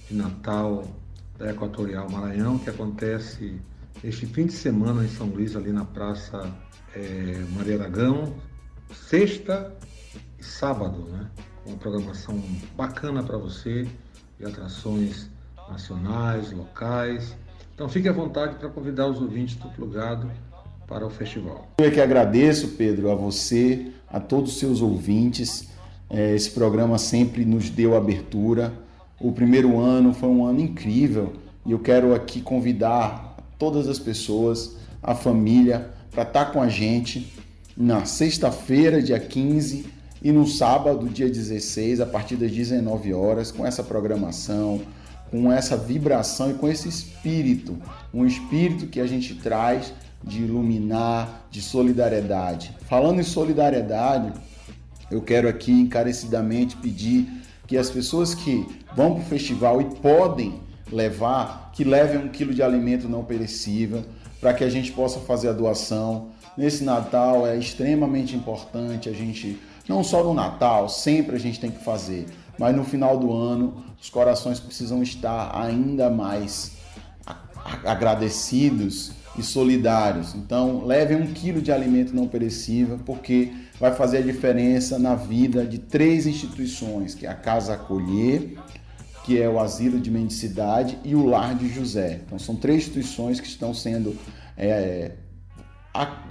de 0.09 0.17
Natal 0.17 0.85
da 1.39 1.51
Equatorial 1.51 2.11
Maranhão, 2.11 2.59
que 2.59 2.71
acontece 2.71 3.61
este 4.03 4.27
fim 4.27 4.47
de 4.47 4.53
semana 4.53 5.05
em 5.05 5.09
São 5.09 5.27
Luís, 5.27 5.55
ali 5.55 5.73
na 5.73 5.85
Praça 5.85 6.51
é, 6.95 7.45
Maria 7.55 7.77
Aragão, 7.77 8.35
sexta 8.93 9.75
e 10.39 10.45
sábado, 10.45 11.05
né? 11.11 11.31
Com 11.63 11.71
uma 11.71 11.79
programação 11.79 12.43
bacana 12.77 13.23
para 13.23 13.37
você 13.37 13.87
e 14.41 14.45
atrações 14.45 15.29
nacionais, 15.69 16.53
locais. 16.53 17.37
Então 17.75 17.89
fique 17.89 18.09
à 18.09 18.13
vontade 18.13 18.57
para 18.57 18.69
convidar 18.69 19.07
os 19.07 19.21
ouvintes 19.21 19.57
do 19.57 19.69
Plugado 19.69 20.31
para 20.87 21.07
o 21.07 21.11
festival. 21.11 21.69
Eu 21.79 21.87
é 21.87 21.91
que 21.91 22.01
agradeço, 22.01 22.69
Pedro, 22.69 23.11
a 23.11 23.15
você, 23.15 23.93
a 24.09 24.19
todos 24.19 24.53
os 24.53 24.59
seus 24.59 24.81
ouvintes. 24.81 25.69
É, 26.11 26.35
esse 26.35 26.51
programa 26.51 26.99
sempre 26.99 27.45
nos 27.45 27.69
deu 27.69 27.97
abertura. 27.97 28.73
O 29.21 29.33
primeiro 29.33 29.79
ano 29.79 30.15
foi 30.15 30.29
um 30.29 30.45
ano 30.45 30.61
incrível 30.61 31.35
e 31.67 31.73
eu 31.73 31.79
quero 31.79 32.15
aqui 32.15 32.41
convidar 32.41 33.37
todas 33.59 33.89
as 33.89 33.99
pessoas, 33.99 34.77
a 35.03 35.15
família, 35.15 35.91
para 36.11 36.23
estar 36.23 36.47
tá 36.47 36.51
com 36.51 36.63
a 36.63 36.69
gente 36.69 37.33
na 37.77 38.05
sexta-feira, 38.05 39.03
dia 39.03 39.21
15, 39.21 39.87
e 40.21 40.33
no 40.33 40.47
sábado, 40.47 41.09
dia 41.09 41.29
16, 41.29 42.01
a 42.01 42.07
partir 42.07 42.37
das 42.37 42.51
19 42.51 43.15
horas, 43.15 43.53
com 43.53 43.65
essa 43.65 43.85
programação, 43.85 44.81
com 45.31 45.53
essa 45.53 45.77
vibração 45.77 46.51
e 46.51 46.55
com 46.55 46.69
esse 46.69 46.89
espírito, 46.89 47.77
um 48.13 48.27
espírito 48.27 48.87
que 48.87 49.01
a 49.01 49.07
gente 49.07 49.35
traz 49.35 49.93
de 50.25 50.43
iluminar, 50.43 51.47
de 51.51 51.63
solidariedade. 51.63 52.75
Falando 52.89 53.21
em 53.21 53.25
solidariedade, 53.25 54.33
eu 55.11 55.23
quero 55.23 55.49
aqui 55.49 55.73
encarecidamente 55.73 56.77
pedir 56.77 57.29
que 57.67 57.77
as 57.77 57.91
pessoas 57.91 58.35
que 58.35 58.67
vão 58.95 59.15
para 59.15 59.23
o 59.23 59.27
festival 59.27 59.81
e 59.81 59.85
podem 59.97 60.61
levar, 60.91 61.71
que 61.73 61.85
levem 61.85 62.19
um 62.19 62.29
quilo 62.29 62.55
de 62.55 62.63
alimento 62.63 63.09
não 63.09 63.25
perecível, 63.25 64.05
para 64.41 64.55
que 64.55 64.65
a 64.65 64.71
gente 64.71 64.93
possa 64.93 65.21
fazer 65.21 65.49
a 65.49 65.53
doação. 65.53 66.29
Nesse 66.57 66.85
Natal 66.85 67.47
é 67.47 67.57
extremamente 67.57 68.35
importante 68.35 69.09
a 69.09 69.13
gente, 69.13 69.61
não 69.89 70.03
só 70.03 70.23
no 70.23 70.33
Natal, 70.35 70.89
sempre 70.89 71.37
a 71.37 71.39
gente 71.39 71.61
tem 71.61 71.71
que 71.71 71.85
fazer, 71.85 72.27
mas 72.59 72.75
no 72.75 72.85
final 72.85 73.19
do 73.19 73.33
ano 73.33 73.85
os 74.01 74.09
corações 74.09 74.59
precisam 74.59 75.03
estar 75.03 75.55
ainda 75.55 76.09
mais 76.11 76.79
agradecidos 77.85 79.13
e 79.39 79.43
solidários. 79.43 80.35
Então, 80.35 80.85
levem 80.85 81.17
um 81.17 81.33
quilo 81.33 81.63
de 81.63 81.71
alimento 81.71 82.15
não 82.15 82.27
perecível, 82.27 82.99
porque 83.07 83.53
vai 83.79 83.95
fazer 83.95 84.19
a 84.19 84.23
diferença 84.23 84.99
na 84.99 85.15
vida 85.15 85.65
de 85.65 85.79
três 85.79 86.27
instituições, 86.27 87.15
que 87.15 87.25
é 87.25 87.29
a 87.29 87.35
Casa 87.35 87.75
Acolher, 87.75 88.59
que 89.25 89.41
é 89.41 89.49
o 89.49 89.61
Asilo 89.61 90.01
de 90.01 90.11
Mendicidade 90.11 90.99
e 91.05 91.15
o 91.15 91.25
Lar 91.25 91.55
de 91.55 91.69
José. 91.69 92.21
Então, 92.27 92.39
são 92.39 92.57
três 92.57 92.79
instituições 92.79 93.41
que 93.41 93.47
estão 93.47 93.73
sendo 93.73 94.17
é, 94.57 95.13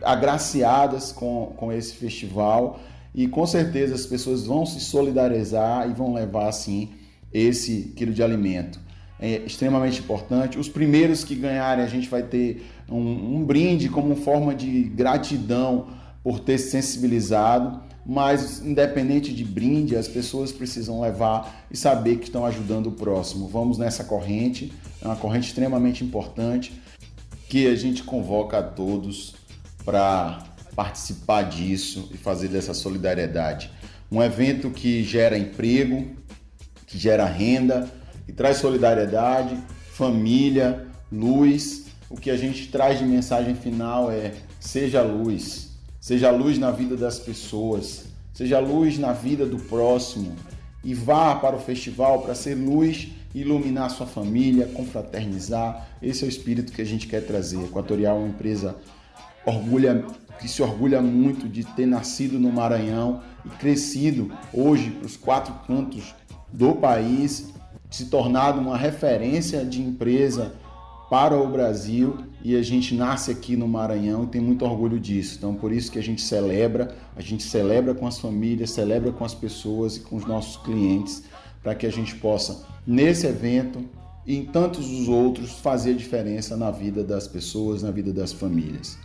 agraciadas 0.04 1.12
com, 1.12 1.54
com 1.56 1.72
esse 1.72 1.94
festival 1.94 2.80
e 3.16 3.28
com 3.28 3.46
certeza 3.48 3.96
as 3.96 4.06
pessoas 4.06 4.46
vão 4.46 4.66
se 4.66 4.80
solidarizar 4.80 5.90
e 5.90 5.94
vão 5.94 6.14
levar, 6.14 6.50
assim, 6.50 6.90
esse 7.32 7.94
quilo 7.96 8.14
de 8.14 8.22
alimento 8.22 8.87
é 9.20 9.38
extremamente 9.46 10.00
importante. 10.00 10.60
Os 10.60 10.70
primeiros 10.70 11.24
que 11.24 11.36
ganharem, 11.36 11.84
a 11.84 11.88
gente 11.88 12.08
vai 12.08 12.24
ter 12.24 12.66
um, 12.90 13.38
um 13.38 13.44
brinde 13.44 13.90
como 13.90 14.16
forma 14.16 14.54
de 14.54 14.84
gratidão 14.84 15.88
por 16.24 16.40
ter 16.40 16.58
se 16.58 16.72
sensibilizado. 16.72 17.82
Mas, 18.06 18.62
independente 18.62 19.34
de 19.34 19.44
brinde, 19.44 19.96
as 19.96 20.08
pessoas 20.08 20.52
precisam 20.52 21.02
levar 21.02 21.66
e 21.70 21.76
saber 21.76 22.18
que 22.18 22.26
estão 22.26 22.46
ajudando 22.46 22.88
o 22.88 22.92
próximo. 22.94 23.50
Vamos 23.50 23.78
nessa 23.78 24.04
corrente, 24.04 24.72
é 25.02 25.06
uma 25.06 25.18
corrente 25.18 25.48
extremamente 25.48 26.06
importante 26.06 26.82
que 27.50 27.68
a 27.68 27.76
gente 27.76 28.04
convoca 28.04 28.60
a 28.60 28.64
todos 28.64 29.36
para 29.84 30.44
participar 30.76 31.44
disso 31.44 32.10
e 32.14 32.18
fazer 32.18 32.50
dessa 32.50 32.74
solidariedade. 32.74 33.72
Um 34.12 34.22
evento 34.22 34.70
que 34.70 35.04
gera 35.04 35.38
emprego, 35.38 36.16
que 36.86 36.98
gera 36.98 37.26
renda, 37.26 37.90
que 38.28 38.34
traz 38.34 38.58
solidariedade, 38.58 39.58
família, 39.94 40.86
luz. 41.10 41.86
O 42.10 42.18
que 42.18 42.30
a 42.30 42.36
gente 42.36 42.68
traz 42.68 43.00
de 43.00 43.06
mensagem 43.06 43.56
final 43.56 44.12
é: 44.12 44.34
seja 44.60 45.02
luz, 45.02 45.72
seja 46.00 46.30
luz 46.30 46.60
na 46.60 46.70
vida 46.70 46.98
das 46.98 47.18
pessoas, 47.18 48.06
seja 48.34 48.60
luz 48.60 49.00
na 49.00 49.14
vida 49.14 49.46
do 49.46 49.58
próximo 49.58 50.36
e 50.84 50.94
vá 50.94 51.36
para 51.36 51.56
o 51.56 51.60
festival 51.60 52.22
para 52.22 52.36
ser 52.36 52.56
luz, 52.56 53.08
iluminar 53.34 53.90
sua 53.90 54.06
família, 54.06 54.68
confraternizar. 54.68 55.88
Esse 56.02 56.24
é 56.24 56.28
o 56.28 56.30
espírito 56.30 56.74
que 56.74 56.82
a 56.82 56.86
gente 56.86 57.08
quer 57.08 57.26
trazer. 57.26 57.64
Equatorial 57.64 58.18
é 58.18 58.20
uma 58.20 58.30
empresa 58.30 58.76
orgulha, 59.46 60.06
que 60.40 60.50
se 60.50 60.62
orgulha 60.62 61.02
muito 61.02 61.48
de 61.48 61.64
ter 61.64 61.86
nascido 61.86 62.38
no 62.38 62.52
Maranhão 62.52 63.22
e 63.46 63.50
crescido 63.50 64.32
hoje 64.54 64.92
para 64.92 65.06
os 65.06 65.16
quatro 65.16 65.54
cantos 65.66 66.14
do 66.52 66.76
país 66.76 67.54
se 67.90 68.06
tornado 68.06 68.60
uma 68.60 68.78
referência 68.78 69.64
de 69.66 69.82
empresa 69.82 70.54
para 71.10 71.38
o 71.38 71.48
Brasil 71.48 72.18
e 72.44 72.56
a 72.56 72.62
gente 72.62 72.94
nasce 72.94 73.32
aqui 73.32 73.56
no 73.56 73.68
Maranhão 73.68 74.26
e 74.26 74.28
tem 74.28 74.42
muito 74.42 74.66
orgulho 74.66 75.00
disso. 75.00 75.36
Então, 75.38 75.56
por 75.56 75.72
isso 75.72 75.92
que 75.92 75.98
a 75.98 76.04
gente 76.04 76.22
celebra, 76.22 76.94
a 77.16 77.22
gente 77.22 77.44
celebra 77.44 77.96
com 77.96 78.06
as 78.06 78.20
famílias, 78.20 78.72
celebra 78.72 79.12
com 79.12 79.24
as 79.24 79.34
pessoas 79.34 79.98
e 79.98 80.00
com 80.02 80.18
os 80.18 80.26
nossos 80.26 80.58
clientes, 80.58 81.24
para 81.64 81.74
que 81.74 81.86
a 81.86 81.92
gente 81.92 82.16
possa, 82.16 82.66
nesse 82.86 83.26
evento 83.26 83.84
e 84.26 84.36
em 84.36 84.46
tantos 84.46 84.90
os 84.90 85.08
outros, 85.08 85.52
fazer 85.60 85.96
diferença 85.96 86.58
na 86.58 86.70
vida 86.70 87.04
das 87.04 87.28
pessoas, 87.28 87.82
na 87.82 87.92
vida 87.92 88.12
das 88.12 88.34
famílias. 88.34 88.98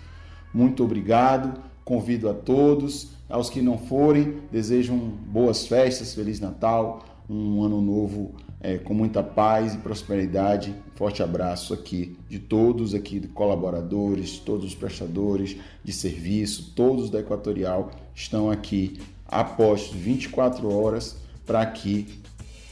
Muito 0.53 0.83
obrigado, 0.83 1.63
convido 1.85 2.29
a 2.29 2.35
todos, 2.35 3.11
aos 3.29 3.49
que 3.49 3.63
não 3.63 3.79
forem, 3.79 4.39
desejo 4.51 4.93
boas 4.95 5.67
festas, 5.67 6.15
Feliz 6.15 6.41
Natal, 6.41 7.05
um 7.29 7.63
ano 7.63 7.81
novo 7.81 8.35
é, 8.61 8.79
com 8.79 8.95
muita 8.95 9.23
paz 9.23 9.75
e 9.75 9.79
prosperidade. 9.79 10.75
Forte 10.95 11.23
abraço 11.23 11.75
aqui 11.75 12.17
de 12.29 12.39
todos 12.39 12.95
aqui, 12.95 13.19
de 13.19 13.29
colaboradores, 13.29 14.39
todos 14.39 14.65
os 14.65 14.75
prestadores 14.75 15.57
de 15.83 15.93
serviço, 15.93 16.73
todos 16.75 17.11
da 17.11 17.21
Equatorial 17.21 17.91
estão 18.15 18.51
aqui 18.51 18.99
apostos 19.27 19.99
24 19.99 20.73
horas 20.73 21.17
para 21.47 21.65
que 21.67 22.21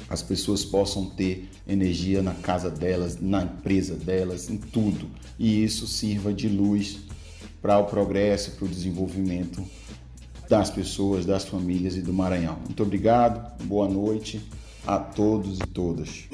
as 0.08 0.22
pessoas 0.22 0.64
possam 0.64 1.06
ter 1.06 1.48
energia 1.66 2.20
na 2.22 2.34
casa 2.34 2.70
delas, 2.70 3.20
na 3.20 3.44
empresa 3.44 3.94
delas, 3.94 4.50
em 4.50 4.56
tudo. 4.56 5.08
E 5.38 5.62
isso 5.62 5.86
sirva 5.86 6.32
de 6.32 6.48
luz 6.48 6.98
para 7.62 7.78
o 7.78 7.84
progresso, 7.84 8.52
para 8.52 8.64
o 8.64 8.68
desenvolvimento 8.68 9.64
das 10.50 10.68
pessoas, 10.68 11.24
das 11.24 11.44
famílias 11.44 11.96
e 11.96 12.02
do 12.02 12.12
Maranhão. 12.12 12.56
Muito 12.64 12.82
obrigado, 12.82 13.62
boa 13.62 13.88
noite 13.88 14.40
a 14.84 14.98
todos 14.98 15.58
e 15.60 15.66
todas. 15.68 16.24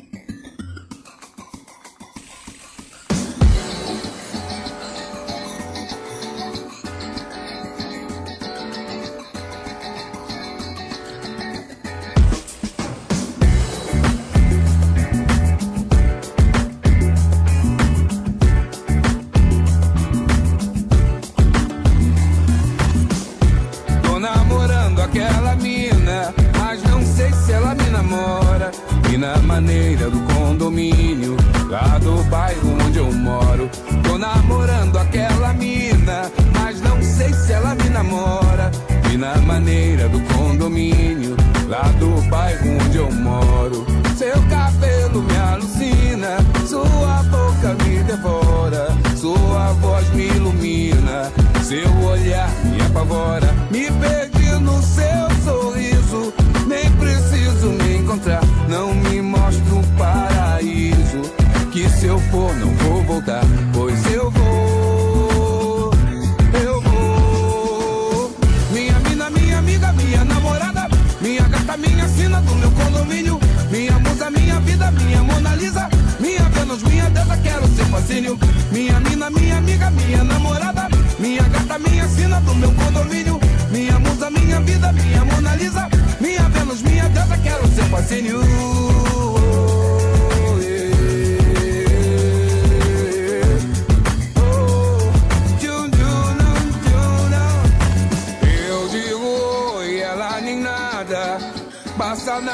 piscina 72.16 72.40
do 72.40 72.54
meu 72.54 72.70
condomínio. 72.70 73.38
Minha 73.70 73.98
musa, 73.98 74.30
minha 74.30 74.58
vida, 74.60 74.90
minha 74.90 75.22
Mona 75.22 75.54
Lisa. 75.54 75.88
Minha 76.18 76.48
Vênus, 76.48 76.82
minha 76.82 77.10
deusa, 77.10 77.36
quero 77.36 77.68
ser 77.68 77.84
fascínio. 77.86 78.38
Minha 78.72 78.98
mina, 79.00 79.30
minha 79.30 79.58
amiga, 79.58 79.90
minha 79.90 80.24
namorada. 80.24 80.88
Minha 81.18 81.42
gata, 81.42 81.78
minha 81.78 82.08
sina 82.08 82.40
do 82.40 82.54
meu 82.54 82.72
condomínio. 82.72 83.38
Minha 83.70 83.98
musa, 83.98 84.30
minha 84.30 84.60
vida, 84.60 84.92
minha 84.92 85.24
Mona 85.24 85.54
Lisa. 85.56 85.88
Minha 86.20 86.48
Vênus, 86.48 86.82
minha 86.82 87.08
deusa, 87.10 87.36
quero 87.38 87.68
ser 87.68 87.84
fascínio. 87.84 89.35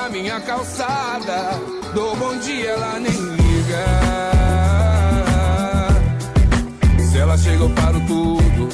na 0.02 0.09
minha 0.09 0.40
calçada. 0.40 1.61
do 1.94 2.16
bom 2.16 2.37
dia, 2.38 2.71
ela 2.71 2.99
nem 2.99 3.12
liga. 3.12 3.85
Se 6.99 7.18
ela 7.18 7.38
chega, 7.38 7.62
eu 7.62 7.71
paro 7.71 8.00
tudo. 8.09 8.68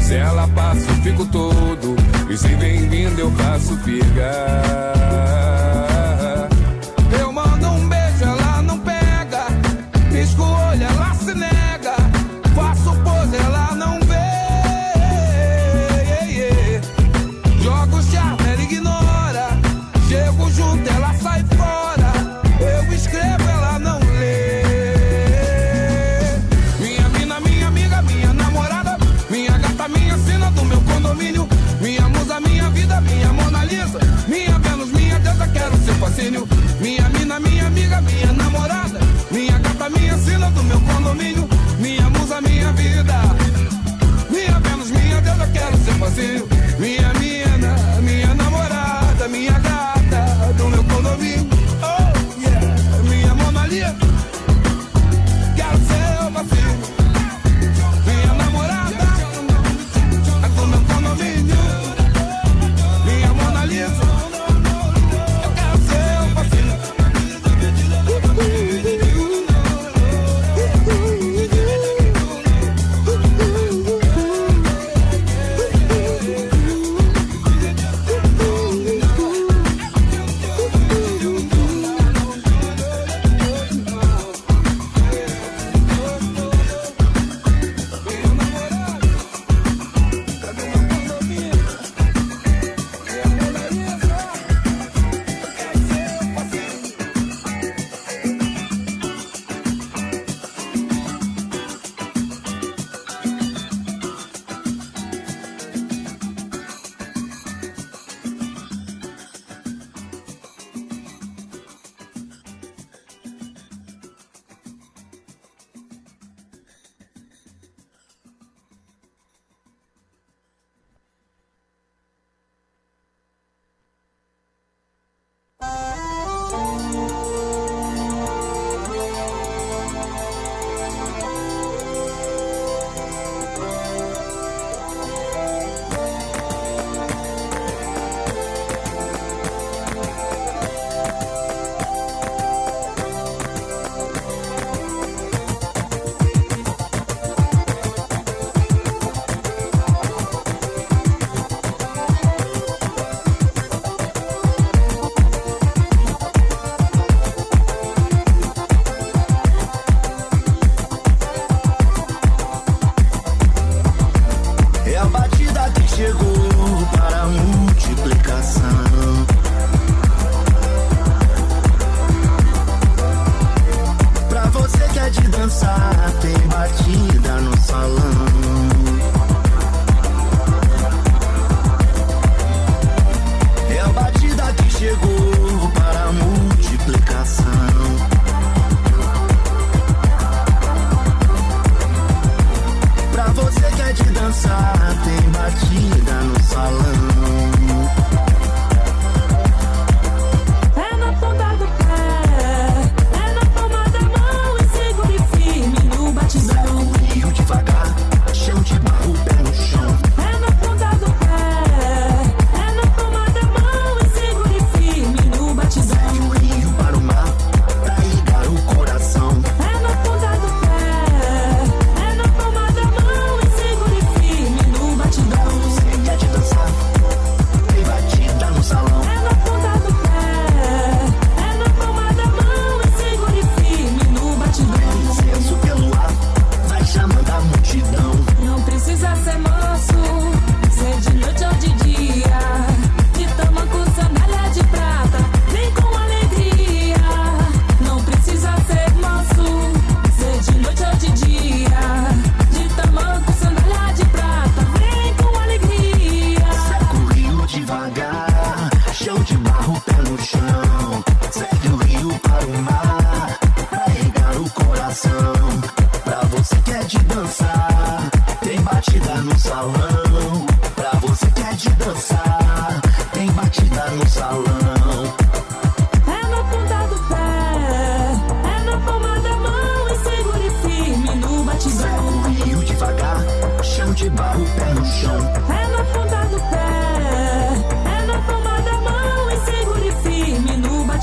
Se 0.00 0.14
ela 0.14 0.48
passa, 0.48 0.90
eu 0.90 0.94
fico 1.02 1.26
todo. 1.26 1.94
E 2.30 2.36
se 2.38 2.48
vem 2.48 2.88
vindo, 2.88 3.18
eu 3.18 3.30
passo 3.32 3.76
pigar. 3.78 5.63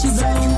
you 0.04 0.12
blow. 0.14 0.51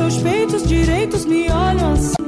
seus 0.00 0.16
peitos 0.22 0.62
direitos 0.62 1.26
me 1.26 1.50
olham 1.50 1.92
assim. 1.92 2.19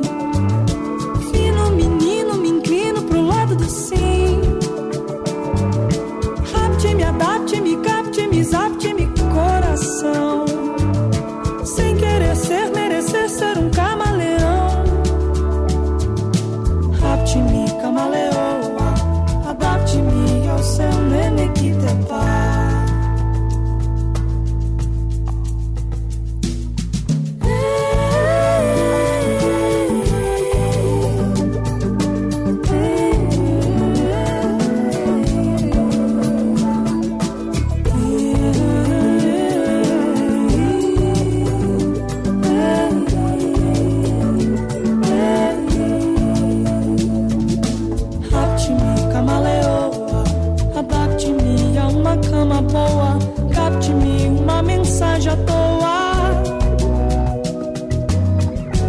voa, 52.72 53.18
capte-me 53.54 54.28
uma 54.28 54.62
mensagem 54.62 55.30
à 55.30 55.36
toa 55.36 56.02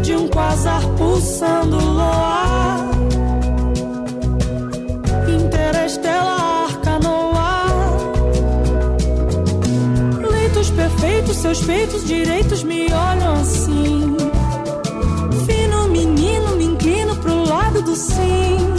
de 0.02 0.16
um 0.16 0.28
quasar 0.30 0.82
pulsando 0.98 1.76
loa. 1.76 2.44
Interestelar 5.28 6.80
canoa, 6.82 7.66
leitos 10.32 10.70
perfeitos, 10.70 11.38
seus 11.38 11.62
peitos 11.62 12.06
direitos 12.06 12.64
me 12.64 12.86
olham 12.86 13.34
assim. 13.42 14.16
Fino 15.46 15.88
menino, 15.90 16.56
me 16.56 16.66
inclino 16.66 17.16
pro 17.18 17.44
lado 17.44 17.82
do 17.82 17.96
sim. 17.96 18.73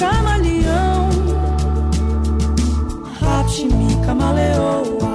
camaleão, 0.00 1.10
Hapshimi 3.20 3.94
camaleoa, 4.06 5.14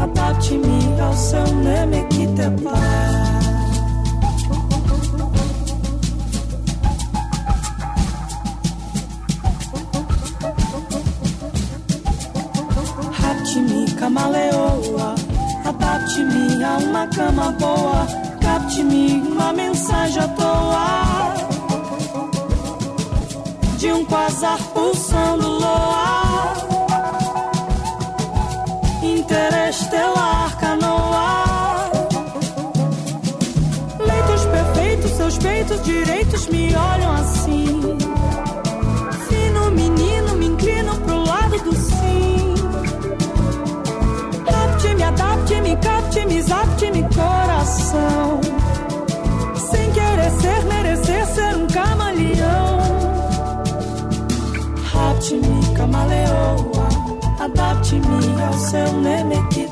Apaptimi 0.00 1.00
alção 1.00 1.46
nemequitepá. 1.62 2.80
Haptimi 13.22 13.92
camaleoa, 14.00 15.14
adapte-me 15.66 16.64
a 16.64 16.78
uma 16.78 17.06
cama 17.08 17.52
boa, 17.52 18.06
capte-me 18.40 19.20
uma 19.28 19.52
mensagem 19.52 20.22
à 20.22 20.28
toa 20.28 21.51
de 23.82 23.92
um 23.92 24.04
quasar 24.04 24.58
pulsando 24.72 25.48
luar, 25.58 26.54
Interestelar 29.02 30.56
canoa. 30.56 31.90
Leitos 33.98 34.44
perfeitos, 34.44 35.10
seus 35.10 35.36
peitos 35.38 35.82
direitos 35.82 36.46
me 36.46 36.68
olham 36.76 37.12
assim. 37.12 38.01
camaleoa, 55.82 56.88
adapte-me 57.40 58.42
ao 58.42 58.52
seu 58.52 58.92
nemequito. 59.00 59.71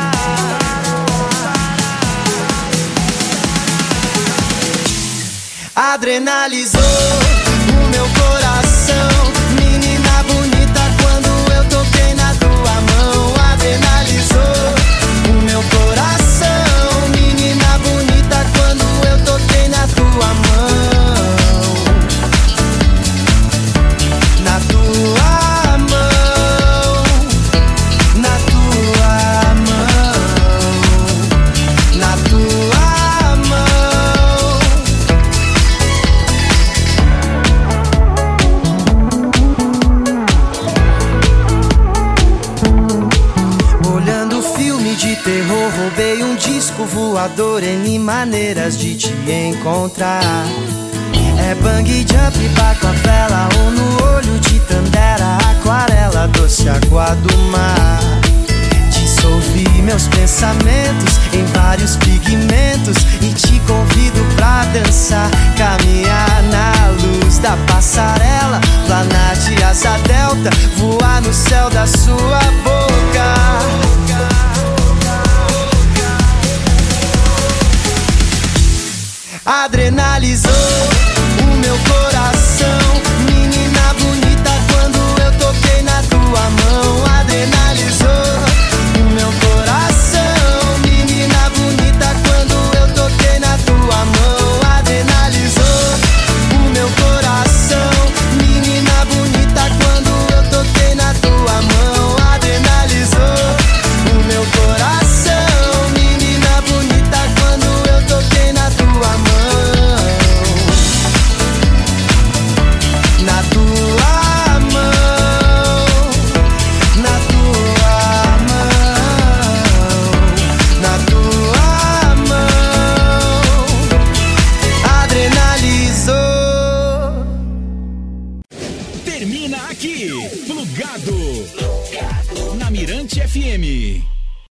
Adrenalizou 5.93 7.30
N 47.37 47.99
maneiras 47.99 48.77
de 48.77 48.95
te 48.95 49.13
encontrar. 49.29 50.21
É 51.39 51.55
bang 51.55 51.89
jump, 51.89 52.37
baco 52.55 52.87
a 52.87 52.91
vela 52.91 53.49
ou 53.57 53.71
no 53.71 54.15
olho 54.15 54.39
de 54.39 54.59
tandera, 54.61 55.37
aquarela, 55.51 56.27
doce 56.27 56.67
água 56.67 57.15
do 57.15 57.35
mar. 57.51 57.99
Dissolvi 58.91 59.67
meus 59.81 60.07
pensamentos 60.07 61.19
em 61.33 61.45
vários 61.53 61.95
pigmentos 61.95 62.97
e 63.21 63.33
te 63.33 63.59
convido 63.61 64.23
pra 64.35 64.65
dançar, 64.65 65.31
caminhar 65.57 66.43
na 66.43 66.89
luz 66.89 67.37
da 67.37 67.55
passarela, 67.65 68.59
planar 68.85 69.35
de 69.37 69.63
asa 69.63 69.97
delta, 69.99 70.49
voar 70.77 71.21
no 71.21 71.33
céu 71.33 71.69
da 71.69 71.87
sua 71.87 72.41
boca. 72.63 72.91
Adrenalizou 79.51 81.10